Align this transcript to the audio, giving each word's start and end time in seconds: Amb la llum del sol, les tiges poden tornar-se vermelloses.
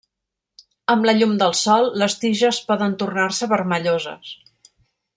Amb 0.93 1.07
la 1.09 1.13
llum 1.17 1.35
del 1.43 1.53
sol, 1.59 1.91
les 2.05 2.17
tiges 2.23 2.61
poden 2.73 2.99
tornar-se 3.05 3.51
vermelloses. 3.55 4.35